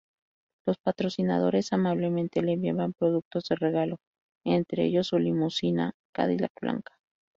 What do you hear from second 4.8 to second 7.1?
ellos su limusina Cadillac blanca.